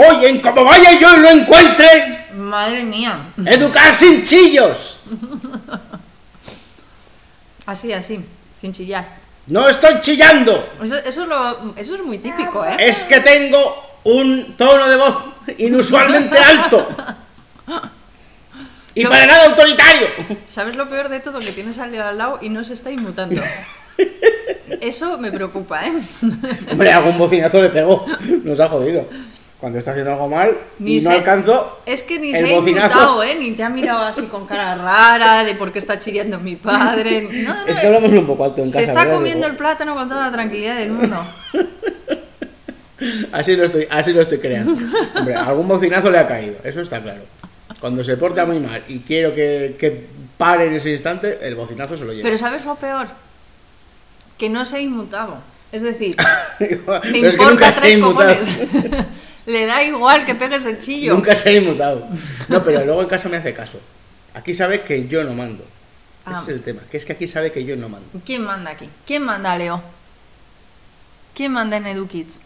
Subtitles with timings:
[0.00, 3.18] Oye, como vaya yo y lo encuentre, Madre mía.
[3.46, 5.00] educar sin chillos.
[7.66, 8.20] Así, así,
[8.60, 9.06] sin chillar.
[9.48, 10.68] No estoy chillando.
[10.82, 12.76] Eso, eso, es, lo- eso es muy típico, ¿eh?
[12.78, 13.58] Es que tengo
[14.04, 15.16] un tono de voz
[15.58, 16.88] inusualmente alto.
[18.94, 20.06] Y para nada autoritario.
[20.46, 21.40] ¿Sabes lo peor de todo?
[21.40, 23.40] Que tienes al lado y no se está inmutando.
[24.80, 25.92] Eso me preocupa, ¿eh?
[26.70, 28.06] Hombre, algún bocinazo le pegó.
[28.44, 29.08] Nos ha jodido.
[29.60, 31.80] Cuando está haciendo algo mal y no se- alcanzo.
[31.84, 33.34] Es que ni el se ha inmutado, ¿eh?
[33.40, 37.28] Ni te ha mirado así con cara rara de por qué está chillando mi padre.
[37.44, 38.92] No, no, Es que hablamos un poco alto en se casa.
[38.92, 39.16] está ¿verdad?
[39.16, 41.24] comiendo el plátano con toda la tranquilidad del mundo.
[43.30, 44.74] Así lo estoy, así lo estoy creando.
[45.16, 47.20] Hombre, algún bocinazo le ha caído, eso está claro.
[47.80, 50.06] Cuando se porta muy mal y quiero que, que
[50.36, 52.24] pare en ese instante, el bocinazo se lo lleva.
[52.24, 53.06] Pero ¿sabes lo peor?
[54.36, 55.36] Que no se ha inmutado.
[55.70, 56.16] Es decir,
[56.58, 56.80] que
[57.18, 58.38] importa se tres cojones.
[59.48, 61.14] Le da igual que pegues el chillo.
[61.14, 62.06] Nunca se ha inmutado.
[62.48, 63.80] No, pero luego en casa me hace caso.
[64.34, 65.64] Aquí sabe que yo no mando.
[66.26, 66.32] Ah.
[66.32, 68.06] Ese es el tema, que es que aquí sabe que yo no mando.
[68.26, 68.90] ¿Quién manda aquí?
[69.06, 69.82] ¿Quién manda, Leo?
[71.34, 72.40] ¿Quién manda en EduKids?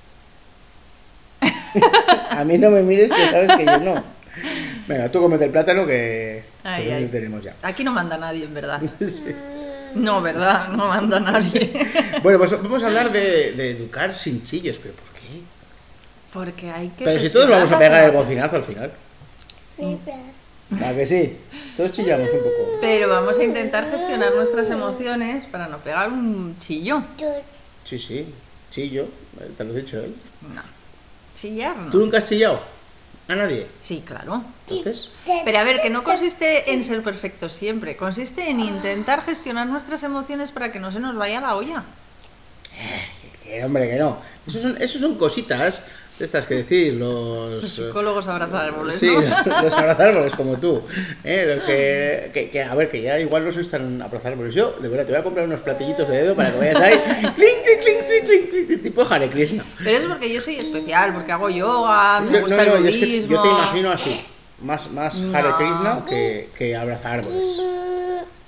[2.30, 4.04] A mí no me mires que sabes que yo no.
[4.86, 7.20] Venga, tú comete el plátano que Ay, suficiente ay.
[7.20, 7.56] tenemos ya.
[7.62, 8.80] Aquí no manda nadie, en verdad.
[9.00, 9.34] Sí.
[9.96, 10.68] No, ¿verdad?
[10.68, 11.70] No manda nadie.
[12.22, 15.11] Bueno, pues vamos a hablar de, de educar sin chillos, pero ¿por?
[16.32, 17.04] Porque hay que.
[17.04, 18.92] Pero si todos vamos a pegar el bocinazo al final.
[19.80, 21.36] ¿A que sí?
[21.76, 22.78] Todos chillamos un poco.
[22.80, 26.98] Pero vamos a intentar gestionar nuestras emociones para no pegar un chillo.
[27.84, 28.26] Sí, sí,
[28.70, 29.04] chillo,
[29.40, 30.14] eh, te lo he dicho él.
[30.54, 30.62] No.
[31.38, 32.04] Chillar ¿Tú no.
[32.04, 32.62] nunca has chillado?
[33.28, 33.66] ¿A nadie?
[33.78, 34.42] Sí, claro.
[34.68, 35.10] Entonces,
[35.44, 40.02] Pero a ver, que no consiste en ser perfecto siempre, consiste en intentar gestionar nuestras
[40.02, 41.84] emociones para que no se nos vaya la olla.
[43.44, 44.18] que hombre, que no.
[44.46, 45.84] Eso son, eso son cositas
[46.20, 47.62] estas que decís los...
[47.62, 49.62] Los eh, psicólogos abrazárboles, Sí, ¿no?
[49.62, 50.82] los abrazárboles como tú.
[51.24, 51.54] ¿eh?
[51.54, 54.54] Los que, que, que, a ver, que ya igual no sois tan abrazárboles.
[54.54, 56.94] Yo, de verdad, te voy a comprar unos platillitos de dedo para que vayas ahí.
[57.36, 59.64] clink, clink, clink, clink, tipo Hare Krishna.
[59.82, 62.88] Pero es porque yo soy especial, porque hago yoga, me gusta no, no, el yo,
[62.88, 63.36] es que budismo.
[63.36, 64.20] yo te imagino así.
[64.62, 65.48] Más, más Hare.
[65.58, 67.60] Krishna que, que abrazárboles.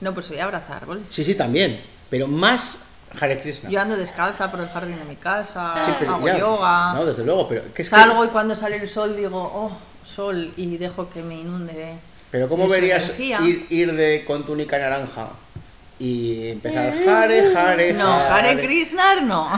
[0.00, 1.04] No, pues soy abrazárboles.
[1.08, 1.80] Sí, sí, también.
[2.10, 2.76] Pero más
[3.20, 3.70] Hare Krishna.
[3.70, 6.38] Yo ando descalza por el jardín de mi casa, Sí, pero hago ya.
[6.38, 9.38] yoga, No, desde luego, pero que es que- salgo y cuando sale el sol digo,
[9.38, 9.70] oh,
[10.06, 11.94] sol, y dejo que me inunde.
[12.30, 15.28] Pero ¿cómo verías ir, ir de con túnica naranja
[15.98, 19.48] y empezar Hare, Hare, No, Hare Krishna no.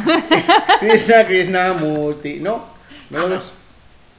[0.81, 2.41] Krishna, Krishna, Murti.
[2.41, 2.65] ¿No?
[3.11, 3.53] ¿No lo ves?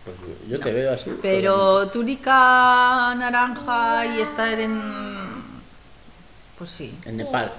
[0.04, 0.18] Pues
[0.50, 1.12] yo te veo así.
[1.22, 4.82] Pero túnica naranja y estar en.
[6.58, 7.52] Pues sí, En Nepal.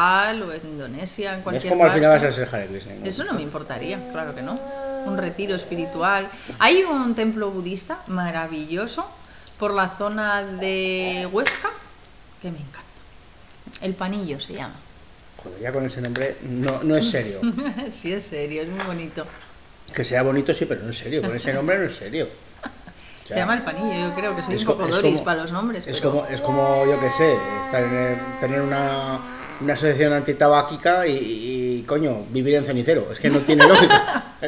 [0.00, 2.94] Nepal o en Indonesia, en Es cualquier como al final vas a ser Hare Krishna.
[3.00, 3.06] ¿no?
[3.06, 4.58] Eso no me importaría, claro que no.
[5.06, 6.28] Un retiro espiritual.
[6.58, 9.06] Hay un templo budista maravilloso
[9.58, 11.70] por la zona de Huesca
[12.42, 12.80] que me encanta.
[13.80, 14.74] El Panillo se llama.
[15.42, 17.40] Joder, ya con ese nombre no, no es serio.
[17.90, 19.24] sí, es serio, es muy bonito.
[19.94, 21.22] Que sea bonito sí, pero no es serio.
[21.22, 22.28] Con ese nombre no es serio.
[22.62, 25.12] O Se llama El Panillo, yo creo que soy es un co- poco es Doris
[25.14, 25.86] como- para los nombres.
[25.86, 27.34] Es pero- como, es como yo que sé,
[27.64, 29.20] estar en el- tener una,
[29.60, 31.12] una asociación antitabáquica y,
[31.80, 33.08] y, coño, vivir en cenicero.
[33.12, 34.24] Es que no tiene lógica.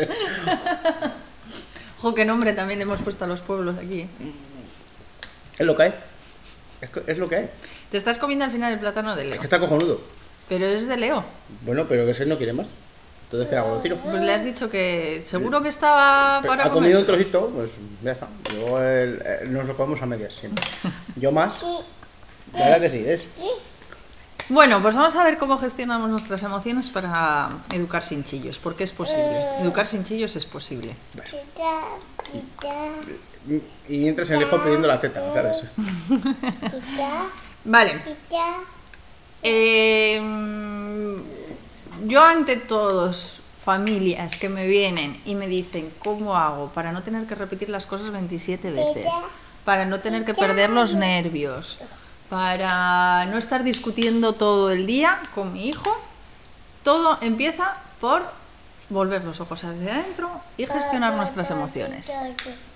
[2.01, 4.07] Jo, qué nombre también hemos puesto a los pueblos aquí.
[5.59, 5.95] es lo que hay.
[6.81, 7.51] Es, es lo que hay.
[7.91, 9.41] Te estás comiendo al final el plátano de Es Leo.
[9.41, 10.01] que está cojonudo.
[10.49, 11.25] Pero es de Leo.
[11.63, 12.69] Bueno, pero que ese no quiere más.
[13.25, 13.75] Entonces, ¿qué hago?
[13.75, 13.97] Lo tiro.
[13.97, 18.13] Pues le has dicho que seguro que estaba para ha comido un trocito, pues ya
[18.13, 18.29] está.
[18.55, 20.65] Luego el- eh, nos lo comemos a medias siempre.
[21.17, 21.63] Yo más.
[22.55, 23.25] La verdad que sí, es.
[24.51, 28.93] Bueno, pues vamos a ver cómo gestionamos nuestras emociones para educar sin chillos, porque es
[28.93, 29.61] posible.
[29.61, 30.95] Educar sin chillos es posible.
[33.89, 35.63] Y mientras el hijo pidiendo la teta, ¿sabes?
[37.65, 38.01] Vale.
[39.43, 40.21] Eh,
[42.07, 47.27] yo ante todos, familias que me vienen y me dicen cómo hago para no tener
[47.27, 49.12] que repetir las cosas 27 veces,
[49.65, 51.79] para no tener que perder los nervios,
[52.29, 55.99] para no estar discutiendo todo el día con mi hijo,
[56.83, 58.23] todo empieza por
[58.91, 62.13] volver los ojos hacia adentro y gestionar nuestras emociones.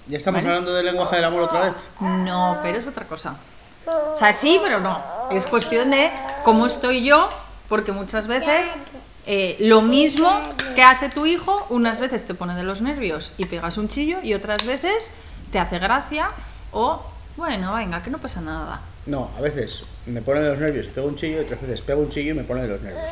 [0.06, 0.48] ¿Ya estamos Vale.
[0.48, 1.74] hablando del lenguaje del amor otra vez?
[2.00, 3.36] No, pero es otra cosa.
[3.86, 5.02] O sea, sí, pero no.
[5.30, 6.10] Es cuestión de
[6.44, 7.28] cómo estoy yo,
[7.68, 8.74] porque muchas veces
[9.26, 10.28] eh, lo mismo
[10.74, 14.18] que hace tu hijo, unas veces te pone de los nervios y pegas un chillo
[14.22, 15.12] y otras veces
[15.50, 16.30] te hace gracia
[16.72, 17.02] o,
[17.36, 18.80] bueno, venga, que no pasa nada.
[19.06, 21.80] No, a veces me pone de los nervios y pego un chillo, y otras veces
[21.82, 23.08] pego un chillo y me pone de los nervios.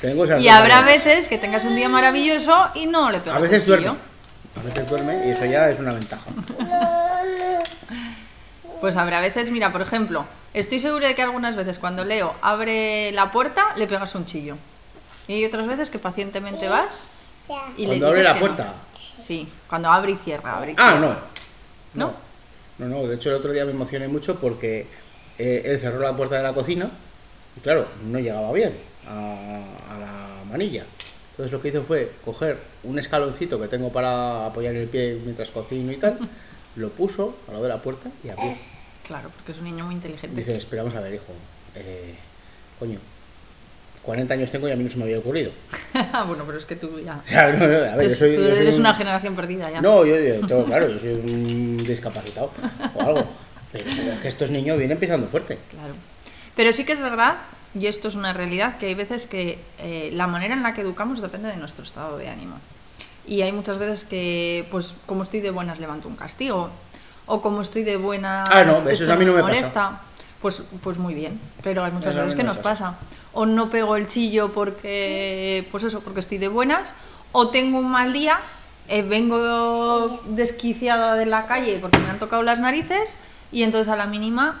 [0.00, 1.04] Tengo esas Y dos habrá maneras.
[1.04, 3.76] veces que tengas un día maravilloso y no le A pegas veces el chillo.
[3.92, 3.98] duerme.
[4.56, 6.30] A veces duerme y eso ya es una ventaja.
[8.80, 13.12] Pues habrá veces, mira, por ejemplo, estoy segura de que algunas veces cuando Leo abre
[13.12, 14.56] la puerta le pegas un chillo.
[15.26, 17.08] Y hay otras veces que pacientemente vas
[17.76, 18.46] y le Cuando abre la que no.
[18.46, 18.74] puerta.
[19.18, 21.16] Sí, cuando abre y cierra, abre y Ah, cierra.
[21.94, 22.06] no.
[22.06, 22.23] ¿No?
[22.78, 24.86] No, no, de hecho el otro día me emocioné mucho porque
[25.38, 26.90] eh, él cerró la puerta de la cocina
[27.56, 28.74] y claro, no llegaba bien
[29.06, 30.84] a, a la manilla.
[31.30, 35.50] Entonces lo que hizo fue coger un escaloncito que tengo para apoyar el pie mientras
[35.50, 36.18] cocino y tal,
[36.76, 38.56] lo puso al lado de la puerta y abrió.
[39.06, 40.36] Claro, porque es un niño muy inteligente.
[40.36, 41.32] Dice, esperamos a ver, hijo,
[41.74, 42.14] eh,
[42.78, 42.98] coño,
[44.04, 45.50] 40 años tengo y a mí no se me había ocurrido.
[46.26, 47.20] bueno, pero es que tú ya...
[47.24, 48.94] O sea, no, no, a ver, tú yo soy, tú yo soy eres un- una
[48.94, 49.80] generación perdida ya.
[49.80, 52.50] No, yo, yo tengo claro, yo soy un discapacitado
[52.94, 53.24] o algo.
[53.72, 55.58] Pero es que estos niños vienen pisando fuerte.
[55.70, 55.94] Claro.
[56.54, 57.38] Pero sí que es verdad,
[57.74, 60.82] y esto es una realidad, que hay veces que eh, la manera en la que
[60.82, 62.56] educamos depende de nuestro estado de ánimo.
[63.26, 66.70] Y hay muchas veces que, pues, como estoy de buenas, levanto un castigo.
[67.26, 69.48] O como estoy de buenas, Ah, no, eso a mí no me pasa.
[69.52, 70.00] molesta.
[70.44, 72.98] Pues, pues muy bien, pero hay muchas veces que nos pasa.
[73.32, 76.94] O no pego el chillo porque, pues eso, porque estoy de buenas.
[77.32, 78.38] O tengo un mal día,
[78.88, 83.16] eh, vengo desquiciada de la calle porque me han tocado las narices
[83.52, 84.58] y entonces a la mínima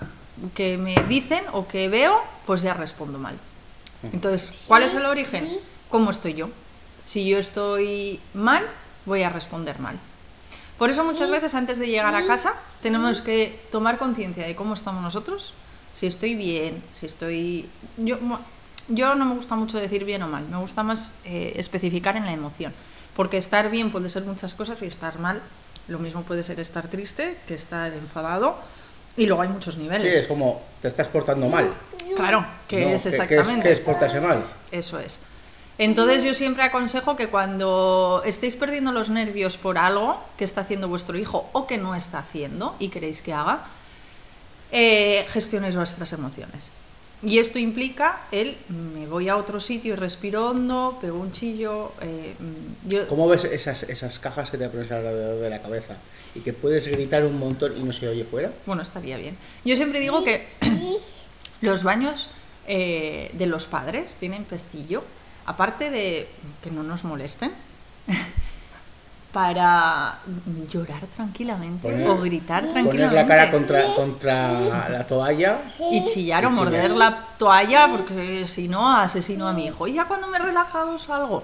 [0.54, 3.36] que me dicen o que veo, pues ya respondo mal.
[4.10, 5.46] Entonces, ¿cuál es el origen?
[5.90, 6.48] ¿Cómo estoy yo?
[7.04, 8.64] Si yo estoy mal,
[9.04, 9.98] voy a responder mal.
[10.78, 14.72] Por eso muchas veces antes de llegar a casa tenemos que tomar conciencia de cómo
[14.72, 15.52] estamos nosotros,
[15.94, 17.66] si estoy bien, si estoy...
[17.96, 18.18] Yo,
[18.88, 22.26] yo no me gusta mucho decir bien o mal, me gusta más eh, especificar en
[22.26, 22.74] la emoción,
[23.16, 25.40] porque estar bien puede ser muchas cosas y estar mal,
[25.88, 28.58] lo mismo puede ser estar triste que estar enfadado,
[29.16, 30.04] y luego hay muchos Sí, niveles.
[30.16, 31.72] es como, te estás portando mal.
[32.16, 33.62] Claro, que No, es ¿qué- qué exactamente.
[33.68, 34.44] ¿Qué es portarse mal?
[34.70, 35.20] Eso es.
[35.78, 40.88] Entonces yo siempre aconsejo que cuando estéis perdiendo los nervios por algo que está haciendo
[40.88, 43.60] vuestro hijo o que no está haciendo y queréis que haga,
[44.72, 46.72] eh, gestionéis vuestras emociones.
[47.22, 51.92] Y esto implica el me voy a otro sitio y respiro hondo, pego un chillo.
[52.02, 55.96] eh, mm, yo, ¿Cómo ves esas, esas cajas que te pones alrededor de la cabeza
[56.34, 58.52] y que puedes gritar un montón y no se oye fuera?
[58.66, 59.38] Bueno, estaría bien.
[59.64, 60.46] Yo siempre digo que
[61.62, 62.28] los baños
[62.66, 65.02] eh, de los padres tienen pestillo,
[65.46, 66.26] aparte de
[66.62, 67.52] que no nos molesten,
[69.34, 70.18] para
[70.72, 73.16] llorar tranquilamente Poner- o gritar Poner tranquilamente.
[73.16, 75.58] la cara contra, contra la toalla.
[75.90, 76.64] y chillar o chillar.
[76.64, 79.88] morder la toalla porque si no asesino a mi hijo.
[79.88, 81.42] Y ya cuando me he relajado salgo.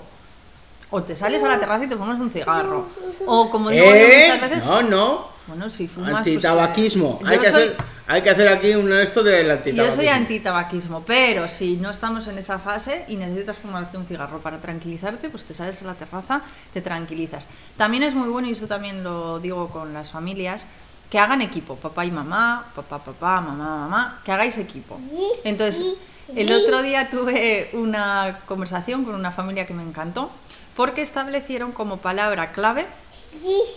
[0.92, 2.86] O te sales a la terraza y te fumas un cigarro.
[3.26, 4.30] O como digo yo ¿Eh?
[4.32, 4.66] muchas veces...
[4.66, 5.24] No, no.
[5.48, 6.10] Bueno, si fumas...
[6.12, 7.18] pues, Antitabaquismo.
[7.18, 7.76] que- hay, que soy- hacer,
[8.12, 9.94] hay que hacer aquí un esto del Yo antitabaquismo.
[9.94, 14.58] soy antitabaquismo, pero si no estamos en esa fase y necesitas fumarte un cigarro para
[14.60, 16.42] tranquilizarte, pues te sales a la terraza,
[16.72, 17.46] te tranquilizas.
[17.76, 20.66] También es muy bueno, y eso también lo digo con las familias,
[21.08, 25.00] que hagan equipo, papá y mamá, papá, papá, mamá, mamá, que hagáis equipo.
[25.44, 25.94] Entonces,
[26.34, 30.30] el otro día tuve una conversación con una familia que me encantó,
[30.74, 32.86] porque establecieron como palabra clave,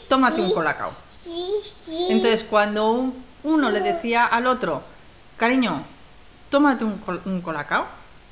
[0.09, 0.91] tómate un colacao.
[2.09, 4.81] Entonces, cuando un- uno le decía al otro,
[5.37, 5.83] cariño,
[6.49, 7.85] tómate un, col- un colacao,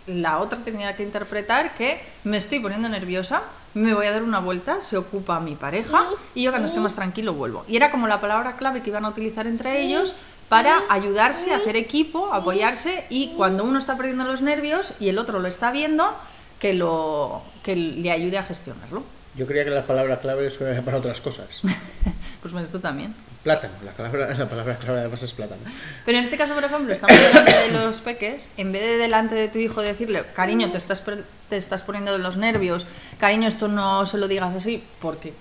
[0.07, 3.43] la otra tenía que interpretar que me estoy poniendo nerviosa,
[3.73, 6.95] me voy a dar una vuelta, se ocupa mi pareja y yo cuando esté más
[6.95, 7.63] tranquilo vuelvo.
[7.67, 10.15] Y era como la palabra clave que iban a utilizar entre ellos
[10.49, 15.39] para ayudarse, hacer equipo, apoyarse y cuando uno está perdiendo los nervios y el otro
[15.39, 16.13] lo está viendo,
[16.59, 19.03] que, lo, que le ayude a gestionarlo.
[19.35, 21.47] Yo creía que las palabras clave eran para otras cosas.
[22.41, 23.13] Pues esto también.
[23.43, 25.61] Plátano, la palabra, la palabra clave además es plátano.
[26.05, 29.35] Pero en este caso, por ejemplo, estamos delante de los peques, en vez de delante
[29.35, 31.03] de tu hijo decirle, cariño, te estás,
[31.49, 32.87] te estás poniendo de los nervios,
[33.19, 35.33] cariño, esto no se lo digas así, porque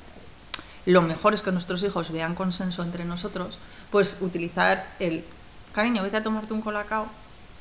[0.87, 3.59] lo mejor es que nuestros hijos vean consenso entre nosotros,
[3.91, 5.25] pues utilizar el,
[5.73, 7.07] cariño, vete a tomarte un colacao,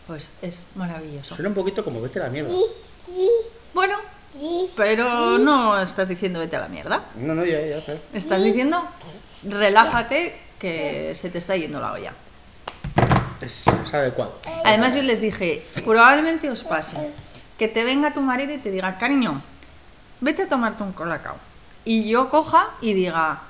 [0.08, 1.36] pues es maravilloso.
[1.36, 2.50] Suena un poquito como vete a la mierda.
[3.74, 3.96] Bueno,
[4.76, 8.00] pero no estás diciendo vete a la mierda, No, no, ya, ya, claro.
[8.14, 8.84] estás diciendo
[9.48, 12.14] relájate que se te está yendo la olla.
[13.42, 14.40] Es, es adecuado.
[14.66, 16.98] Además yo les dije, probablemente os pase
[17.58, 19.42] que te venga tu marido y te diga, cariño,
[20.22, 21.38] vete a tomarte un colacao.
[21.86, 23.42] Y yo coja y diga,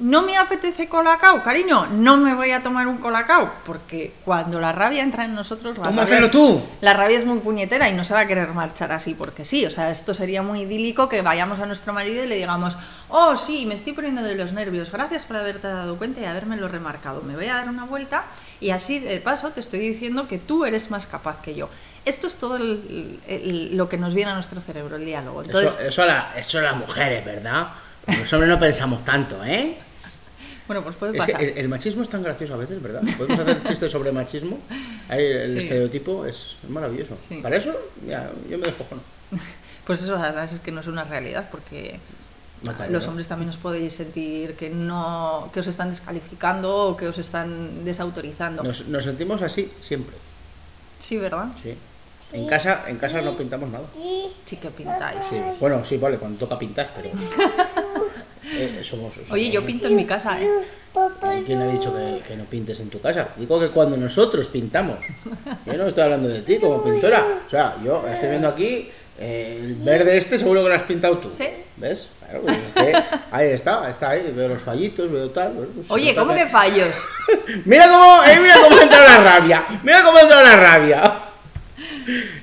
[0.00, 3.52] no me apetece colacao, cariño, no me voy a tomar un colacao.
[3.66, 6.62] Porque cuando la rabia entra en nosotros, la, rabia es, tú.
[6.80, 9.66] la rabia es muy puñetera y no se va a querer marchar así porque sí.
[9.66, 12.76] O sea, esto sería muy idílico que vayamos a nuestro marido y le digamos,
[13.08, 16.68] oh sí, me estoy poniendo de los nervios, gracias por haberte dado cuenta y habérmelo
[16.68, 17.22] remarcado.
[17.22, 18.24] Me voy a dar una vuelta
[18.60, 21.68] y así de paso te estoy diciendo que tú eres más capaz que yo.
[22.04, 25.42] Esto es todo el- el- lo que nos viene a nuestro cerebro, el diálogo.
[25.42, 27.68] Entonces, eso, eso, a la, eso a las mujeres, ¿verdad?
[28.06, 29.76] Los hombres no pensamos tanto, ¿eh?
[30.68, 31.48] Bueno, pues puede Es que pasar.
[31.48, 33.02] el, el machismo es tan gracioso a veces, ¿verdad?
[33.16, 34.58] Podemos hacer chistes sobre machismo.
[35.08, 35.58] Ahí el Sí.
[35.58, 37.16] estereotipo es maravilloso.
[37.28, 37.36] Sí.
[37.42, 37.74] Para eso,
[38.06, 39.00] ya, yo me despojono.
[39.88, 41.98] Pues eso además es que no es una realidad porque
[42.60, 46.94] No, claro, los hombres también os podéis sentir que no que os están descalificando o
[46.96, 48.62] que os están desautorizando.
[48.62, 50.14] Nos, nos sentimos así siempre.
[50.98, 51.46] Sí, ¿verdad?
[51.62, 51.74] Sí.
[52.34, 53.86] En casa, en casa no pintamos nada.
[54.44, 55.24] Sí que pintáis.
[55.24, 55.40] Sí.
[55.58, 57.08] Bueno, sí, vale, cuando toca pintar, pero.
[58.54, 60.48] eh, somos, somos- Oye, yo pinto en mi casa, ¿eh?
[61.46, 63.28] ¿Quién ha dicho que, que no pintes en tu casa?
[63.36, 64.98] Digo que cuando nosotros pintamos.
[65.66, 67.24] Yo no estoy hablando de ti como pintora.
[67.46, 68.90] O sea, yo estoy viendo aquí
[69.20, 71.30] eh, el verde este, seguro que lo has pintado tú.
[71.30, 71.44] Sí.
[71.76, 72.08] ¿Ves?
[72.20, 72.92] Claro, pues es que
[73.30, 74.32] ahí está, está ahí.
[74.34, 75.52] Veo los fallitos, veo tal.
[75.52, 76.96] pues Oye, ¿cómo que fallos?
[77.64, 79.64] Mira cómo, eh, mira cómo ha entrado la rabia.
[79.84, 81.18] Mira cómo ha entrado la rabia.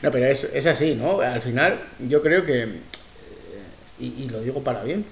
[0.01, 1.19] No, pero es, es así, ¿no?
[1.21, 2.69] Al final, yo creo que.
[3.99, 5.05] Y, y lo digo para bien.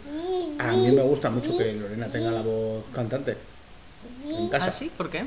[0.60, 3.38] A mí me gusta mucho que Lorena tenga la voz cantante
[4.30, 4.68] en casa.
[4.68, 4.92] ¿Ah, sí?
[4.96, 5.24] ¿Por qué?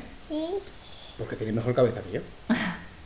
[1.17, 2.21] Porque tiene mejor cabeza que yo.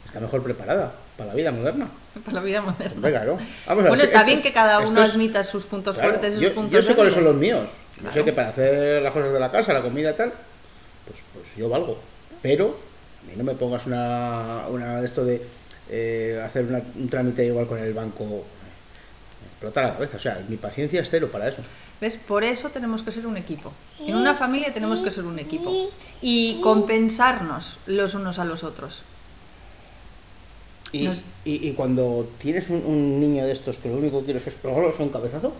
[0.05, 1.89] Está mejor preparada para la vida moderna.
[2.25, 2.91] Para la vida moderna.
[2.95, 3.33] Hombre, claro.
[3.35, 6.09] Vamos a ver, Bueno, está esto- bien que cada uno es- admita sus puntos claro,
[6.09, 7.71] fuertes y sus yo, puntos yo sé cuáles son los míos.
[7.97, 8.25] Yo sé Claro.
[8.25, 10.33] que para hacer las cosas de la casa, la comida y tal,
[11.07, 11.97] pues, pues yo valgo.
[12.41, 12.77] Pero
[13.23, 15.41] a mí no me pongas una, una de esto de
[15.89, 18.43] eh, hacer una- un trámite igual con el banco.
[19.61, 20.17] Explota la cabeza.
[20.17, 21.61] O sea, mi paciencia es cero para eso.
[22.01, 22.17] ¿Ves?
[22.17, 23.71] Por eso tenemos que ser un equipo.
[23.99, 25.71] En una familia tenemos que ser un equipo.
[26.19, 29.03] Y compensarnos los unos a los otros.
[30.91, 34.25] Y, Nos- y- y cuando tienes un, un niño de estos que lo único que
[34.25, 35.53] quieres es pegarle un cabezazo,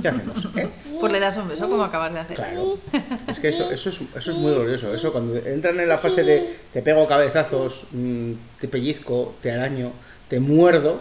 [0.00, 0.46] ¿qué hacemos?
[0.56, 0.68] eh?
[1.00, 2.36] Pues le das un beso como acabas de hacer.
[2.36, 2.78] Claro.
[3.26, 4.94] Es que eso, eso, es, eso es muy glorioso.
[4.94, 9.90] Eso cuando entran en la fase de te pego cabezazos, mm, te pellizco, te araño,
[10.28, 11.00] te muerdo,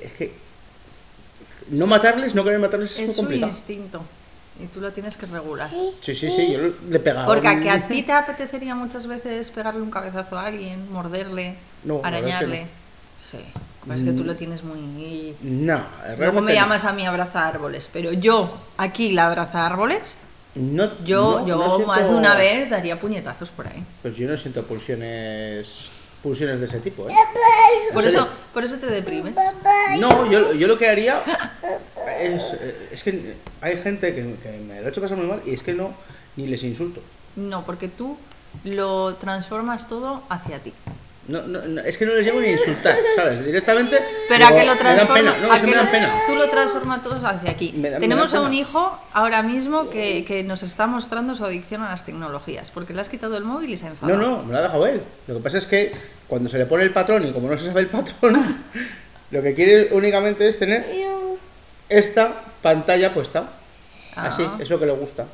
[0.00, 0.32] es que
[1.70, 3.50] no matarles, no querer matarles es, muy Es un complicado.
[3.52, 4.02] instinto.
[4.60, 5.68] Y tú lo tienes que regular.
[5.68, 7.26] Sí, sí, sí, yo le pegaba.
[7.26, 10.90] Porque a un- que a ti te apetecería muchas veces pegarle un cabezazo a alguien,
[10.92, 12.60] morderle, No, es que arañarle.
[12.62, 12.68] no.
[13.24, 13.38] Sí,
[13.94, 15.34] es que tú lo tienes muy...
[15.42, 15.80] No,
[16.18, 20.18] Luego me llamas a mí abraza árboles, pero yo aquí la abraza árboles,
[20.56, 23.84] no, yo, no- yo no más de una vez daría puñetazos por ahí.
[24.02, 25.88] Pues yo no siento pulsiones
[26.22, 27.14] pulsiones de ese tipo, ¿eh?
[27.92, 29.34] Por eso, por eso te deprimes.
[29.98, 31.20] No, yo, yo lo que haría
[32.20, 32.54] es,
[32.90, 35.62] es que hay gente que, que me lo ha hecho pasar muy mal y es
[35.62, 35.94] que no,
[36.36, 37.00] ni les insulto.
[37.36, 38.16] No, porque tú
[38.64, 40.72] lo transformas todo hacia ti.
[41.28, 43.44] No, no, no, es que no les llevo ni a insultar, ¿sabes?
[43.44, 43.98] Directamente.
[44.30, 46.22] Pero a digo, que lo transforma, no, a que me dan pena.
[46.26, 47.74] tú lo transformas todos hacia aquí.
[47.76, 51.82] Me da- Tenemos a un hijo ahora mismo que, que nos está mostrando su adicción
[51.82, 54.18] a las tecnologías, porque le has quitado el móvil y se ha No, enfadado.
[54.18, 55.02] no, me lo ha dejado él.
[55.26, 55.92] Lo que pasa es que
[56.26, 58.62] cuando se le pone el patrón y como no se sabe el patrón,
[59.30, 60.86] lo que quiere únicamente es tener
[61.90, 62.32] esta
[62.62, 63.44] pantalla puesta.
[64.16, 64.56] Así, Ah.
[64.60, 65.26] es lo que le gusta.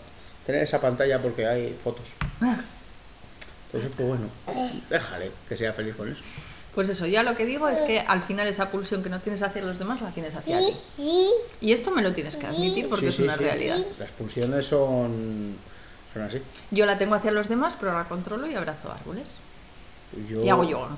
[0.45, 2.15] Tener esa pantalla porque hay fotos.
[3.75, 4.27] Entonces, pues bueno,
[4.89, 6.23] déjale que sea feliz con eso.
[6.75, 9.43] Pues eso, ya lo que digo es que al final esa pulsión que no tienes
[9.43, 10.73] hacia los demás la tienes hacia ti.
[11.61, 13.45] Y esto me lo tienes que admitir porque Sí, es sí, una sí.
[13.45, 13.79] realidad.
[13.99, 15.57] Las pulsiones son,
[16.13, 16.39] son así.
[16.73, 19.37] Yo la tengo hacia los demás, pero la controlo y abrazo árboles.
[20.29, 20.89] Yo, Y hago yoga.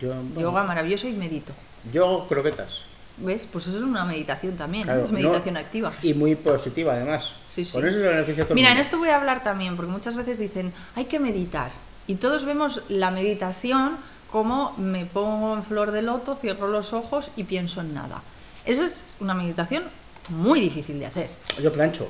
[0.00, 1.52] Yo, bueno, Yoga maravilloso y medito.
[1.92, 2.80] yo hago croquetas.
[3.18, 3.46] ¿Ves?
[3.52, 4.84] Pues eso es una meditación también.
[4.84, 5.92] Claro, es meditación no- activa.
[6.02, 7.32] Y muy positiva, además.
[7.46, 7.72] Sí, sí.
[7.72, 10.16] Con eso se beneficia todo el Mira, en esto voy a hablar también, porque muchas
[10.16, 11.70] veces dicen, hay que meditar.
[12.10, 13.96] Y todos vemos la meditación
[14.32, 18.20] como me pongo en flor de loto, cierro los ojos y pienso en nada.
[18.64, 19.84] Esa es una meditación
[20.28, 21.30] muy difícil de hacer.
[21.62, 22.08] Yo plancho.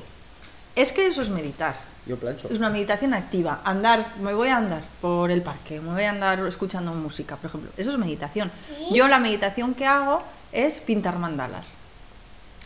[0.75, 1.77] Es que eso es meditar.
[2.07, 2.49] Yo plancho.
[2.49, 3.61] Es una meditación activa.
[3.63, 7.51] Andar, me voy a andar por el parque, me voy a andar escuchando música, por
[7.51, 7.71] ejemplo.
[7.77, 8.51] Eso es meditación.
[8.95, 11.77] Yo la meditación que hago es pintar mandalas.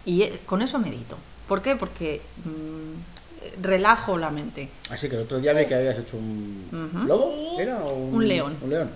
[0.05, 1.19] Y eh, con eso medito.
[1.49, 1.75] ¿Por qué?
[1.75, 3.14] Porque mm,
[3.61, 4.69] relajo la mente.
[4.91, 6.69] Así que el otro día vi que habías hecho un
[7.07, 7.79] lobo, ¿era?
[7.79, 8.57] O un, Un león.
[8.61, 8.91] Un león.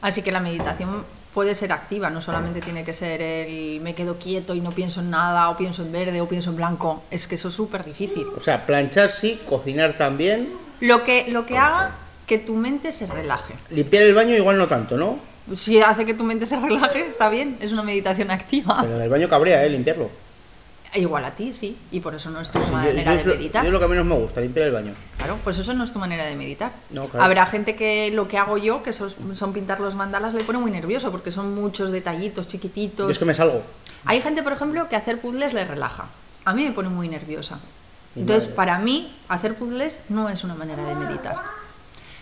[0.00, 4.18] Así que la meditación puede ser activa, no solamente tiene que ser el me quedo
[4.18, 7.02] quieto y no pienso en nada, o pienso en verde, o pienso en blanco.
[7.10, 8.24] Es que eso es súper difícil.
[8.36, 10.48] O sea, planchar sí, cocinar también.
[10.80, 11.96] Lo que, lo que haga
[12.26, 13.54] que tu mente se relaje.
[13.70, 15.18] Limpiar el baño igual no tanto, ¿no?
[15.54, 18.78] Si hace que tu mente se relaje, está bien, es una meditación activa.
[18.82, 19.70] Pero del baño cabría, ¿eh?
[19.70, 20.10] Limpiarlo.
[20.96, 23.24] Igual a ti, sí, y por eso no es tu Sí, yo- manera yo de
[23.26, 23.62] lo- meditar.
[23.64, 24.94] yo es lo que menos me gusta, limpiar el baño.
[25.16, 26.70] Claro, pues eso no es tu manera de meditar.
[26.90, 27.24] No, claro.
[27.24, 30.58] Habrá gente que lo que hago yo, que son, son pintar los mandalas, le pone
[30.60, 33.10] muy nervioso porque son muchos detallitos Yo chiquititos.
[33.10, 33.62] es que me salgo.
[34.04, 36.06] Hay gente, por ejemplo, que hacer puzzles le relaja.
[36.44, 37.58] A mí me pone muy nerviosa.
[38.14, 38.56] Mi Entonces, madre.
[38.56, 41.36] para mí, hacer puzzles no es una manera de meditar.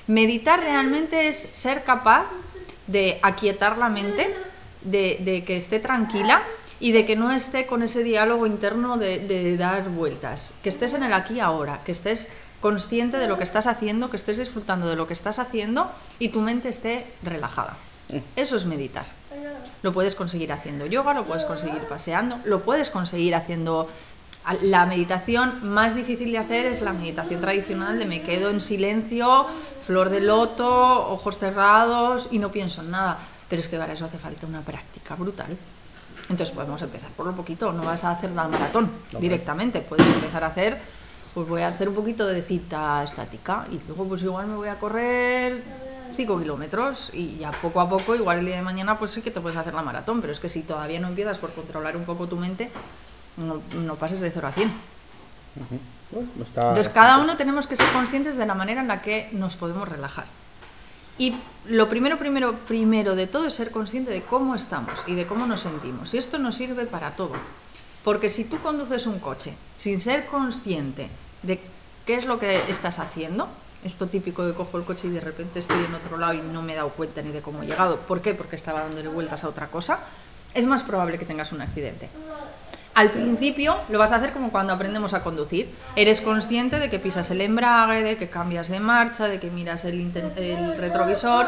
[0.06, 2.24] Meditar realmente es ser capaz
[2.86, 4.34] de aquietar la mente,
[4.82, 6.42] de, de que esté tranquila
[6.82, 11.04] y de que no esté con ese diálogo interno de, dar vueltas, que estés en
[11.04, 12.28] el aquí ahora, que estés
[12.60, 16.30] consciente de lo que estás haciendo, que estés disfrutando de lo que estás haciendo y
[16.30, 17.76] tu mente esté relajada.
[18.34, 19.06] Eso es meditar.
[19.82, 23.88] Lo puedes conseguir haciendo yoga, lo puedes conseguir paseando, lo puedes conseguir haciendo...
[24.62, 29.46] La meditación más difícil de hacer es la meditación tradicional de me quedo en silencio,
[29.86, 30.66] flor de loto,
[31.12, 33.18] ojos cerrados y no pienso en nada.
[33.48, 35.56] Pero es que para eso hace falta una práctica brutal.
[36.28, 40.44] Entonces podemos empezar por lo poquito, no vas a hacer la maratón directamente, puedes empezar
[40.44, 40.80] a hacer,
[41.34, 44.68] pues voy a hacer un poquito de cita estática y luego pues igual me voy
[44.68, 45.62] a correr
[46.14, 49.30] 5 kilómetros y ya poco a poco, igual el día de mañana, pues sí que
[49.30, 52.04] te puedes hacer la maratón, pero es que si todavía no empiezas por controlar un
[52.04, 52.70] poco tu mente,
[53.38, 54.72] no, no pases de 0 a 100.
[56.10, 59.00] Bueno, no está- Entonces cada uno tenemos que ser conscientes de la manera en la
[59.02, 60.26] que nos podemos relajar.
[61.18, 61.34] Y
[61.66, 65.46] lo primero, primero, primero de todo es ser consciente de cómo estamos y de cómo
[65.46, 66.14] nos sentimos.
[66.14, 67.32] Y esto nos sirve para todo.
[68.04, 71.08] Porque si tú conduces un coche sin ser consciente
[71.42, 71.60] de
[72.04, 73.48] qué es lo que estás haciendo,
[73.84, 76.62] esto típico de cojo el coche y de repente estoy en otro lado y no
[76.62, 78.34] me he dado cuenta ni de cómo he llegado, ¿por qué?
[78.34, 80.00] Porque estaba dándole vueltas a otra cosa,
[80.54, 82.08] es más probable que tengas un accidente.
[82.94, 85.70] Al principio lo vas a hacer como cuando aprendemos a conducir.
[85.96, 89.84] Eres consciente de que pisas el embrague, de que cambias de marcha, de que miras
[89.84, 90.12] el,
[90.76, 91.46] retrovisor.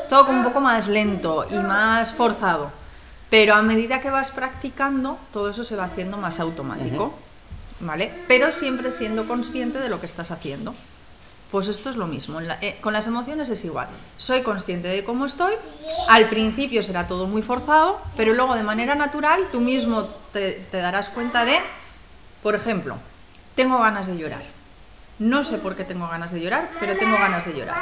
[0.00, 2.70] Es todo como un poco más lento y más forzado.
[3.30, 7.14] Pero a medida que vas practicando, todo eso se va haciendo más automático.
[7.80, 8.10] ¿Vale?
[8.28, 10.74] Pero siempre siendo consciente de lo que estás haciendo.
[11.50, 12.40] Pues esto es lo mismo.
[12.40, 13.88] eh, con las emociones es igual.
[14.16, 15.54] Soy consciente de cómo estoy.
[16.08, 20.78] Al principio será todo muy forzado, pero luego de manera natural tú mismo te, te
[20.78, 21.58] darás cuenta de,
[22.42, 22.96] por ejemplo,
[23.54, 24.42] tengo ganas de llorar.
[25.18, 27.76] No sé por qué tengo ganas de llorar, pero tengo ganas de llorar.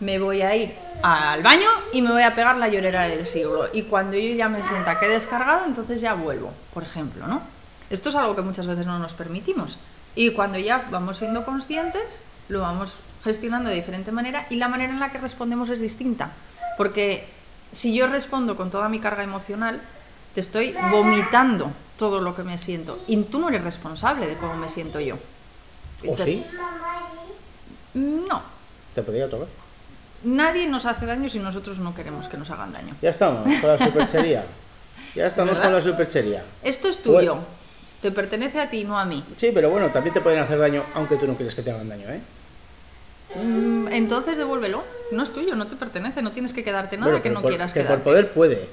[0.00, 3.68] Me voy a ir al baño y me voy a pegar la llorera del siglo.
[3.72, 7.40] Y cuando yo ya me sienta que he descargado, entonces ya vuelvo, por ejemplo, ¿no?
[7.88, 9.78] Esto es algo que muchas veces no nos permitimos.
[10.14, 14.92] Y cuando ya vamos siendo conscientes, lo vamos gestionando de diferente manera y la manera
[14.92, 16.32] en la que respondemos es distinta.
[16.76, 17.26] Porque
[17.72, 19.80] si yo respondo con toda mi carga emocional,
[20.34, 22.98] te estoy vomitando todo lo que me siento.
[23.06, 25.16] Y tú no eres responsable de cómo me siento yo.
[26.06, 26.44] ¿O sí?
[27.94, 28.42] No.
[28.94, 29.48] Te podría tocar.
[30.24, 32.94] Nadie nos hace daño si nosotros no queremos que nos hagan daño.
[33.02, 34.44] Ya estamos con la superchería.
[35.14, 35.64] Ya estamos ¿Verdad?
[35.64, 36.44] con la superchería.
[36.62, 37.34] Esto es tuyo.
[37.34, 37.44] Bueno.
[38.02, 39.24] Te pertenece a ti, no a mí.
[39.36, 41.88] Sí, pero bueno, también te pueden hacer daño aunque tú no quieres que te hagan
[41.88, 42.20] daño, ¿eh?
[43.36, 44.82] Mm, Entonces devuélvelo.
[45.12, 47.50] No es tuyo, no te pertenece, no tienes que quedarte nada Bueno, que no por-
[47.50, 47.96] quieras que quedarte.
[48.02, 48.68] por poder puede.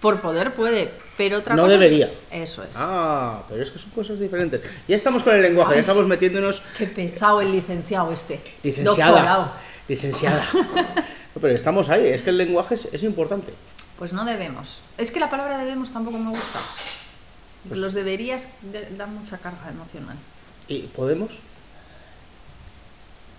[0.00, 2.12] Por poder puede, pero otra No cosa es- debería.
[2.30, 2.70] Eso es.
[2.74, 4.60] Ah, pero es que son cosas diferentes.
[4.88, 8.40] Ya estamos con el lenguaje, ya estamos metiéndonos Qué pesado el licenciado este.
[8.62, 9.10] licenciada.
[9.12, 9.52] Doctorado.
[9.88, 10.44] Licenciada.
[11.34, 13.54] No, pero estamos ahí, es que el lenguaje es, es importante.
[13.98, 14.82] Pues no debemos.
[14.98, 16.58] Es que la palabra debemos tampoco me gusta.
[17.66, 20.16] Pues Los deberías de- dan mucha carga emocional.
[20.68, 21.40] ¿Y podemos?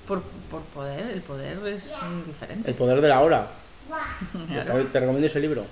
[0.08, 1.94] Por, por poder, el poder es
[2.26, 2.70] diferente.
[2.70, 3.48] El poder de la hora.
[4.48, 5.66] Te, te recomiendo ese libro.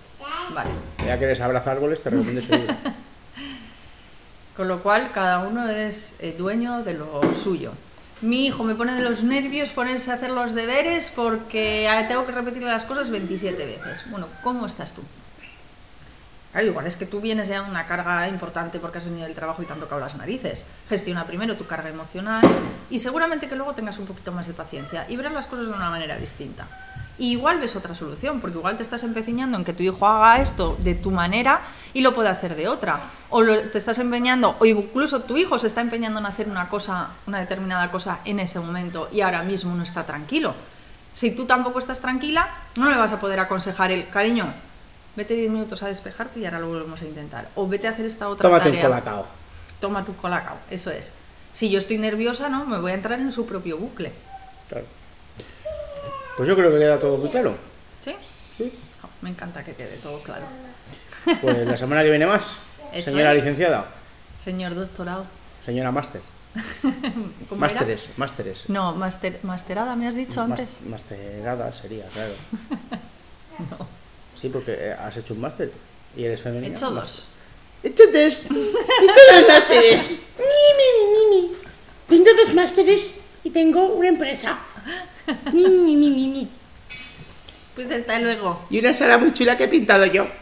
[0.54, 0.70] Vale.
[1.06, 2.76] Ya que eres abraza árboles, te recomiendo ese libro.
[4.56, 7.72] Con lo cual, cada uno es eh, dueño de lo suyo.
[8.22, 12.26] Mi hijo me pone de los nervios ponerse a hacer los deberes porque ah, tengo
[12.26, 14.04] que repetirle las cosas 27 veces.
[14.12, 15.02] Bueno, ¿cómo estás tú?
[16.52, 19.62] Claro, igual es que tú vienes ya una carga importante porque has venido del trabajo
[19.64, 20.66] y te han tocado las narices.
[20.90, 22.42] Gestiona primero tu carga emocional
[22.90, 25.74] y seguramente que luego tengas un poquito más de paciencia y verás las cosas de
[25.74, 26.68] una manera distinta.
[27.18, 30.42] Y igual ves otra solución, porque igual te estás empecinando en que tu hijo haga
[30.42, 31.62] esto de tu manera
[31.94, 33.00] y lo puede hacer de otra.
[33.30, 36.68] O lo- te estás empeñando, o incluso tu hijo se está empeñando en hacer una
[36.68, 40.56] cosa, una determinada cosa en ese momento y ahora mismo no está tranquilo.
[41.14, 44.52] Si tú tampoco estás tranquila, no le vas a poder aconsejar el cariño.
[45.16, 47.50] Vete 10 minutos a despejarte y ahora lo volvemos a intentar.
[47.56, 48.88] O vete a hacer esta otra Tómate un tarea.
[48.90, 49.26] colacao.
[49.80, 51.14] Toma tu colacao, eso es.
[51.52, 54.14] Si yo estoy nerviosa, no, me voy a entrar en su propio bucle.
[54.70, 54.86] Claro.
[56.38, 57.56] Pues yo creo que queda todo muy claro.
[58.04, 58.16] ¿Sí?
[58.58, 58.72] Sí.
[59.04, 60.46] Oh, me encanta que quede todo claro.
[61.42, 62.56] Pues la semana que viene más.
[62.94, 63.38] Eso Señora es.
[63.38, 63.86] licenciada.
[64.42, 65.26] Señor doctorado.
[65.60, 66.22] Señora máster.
[67.50, 67.74] ¿Cómo era?
[67.76, 68.70] Másteres, másteres.
[68.70, 70.82] No, master, masterada, me has dicho Mas- antes.
[70.86, 72.34] Masterada sería, claro.
[73.80, 73.88] No,
[74.42, 75.72] Sí, porque eh, has hecho un máster
[76.18, 76.76] y eres he femenina.
[76.76, 77.28] hecho Mas- dos.
[77.84, 78.16] He hecho dos.
[78.16, 80.10] He hecho dos másteres.
[80.10, 80.16] Ni,
[80.78, 81.56] ni, ni, ni.
[82.10, 83.12] Tengo dos másteres
[83.44, 84.58] y tengo una empresa.
[85.54, 86.50] Ni, ni, ni, ni, ni.
[87.76, 88.66] Pues hasta luego.
[88.70, 90.28] Y una sala muy chula que he pintado yo.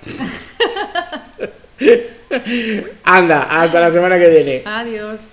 [3.03, 4.63] Anda, hasta la semana que viene.
[4.65, 5.31] Adiós.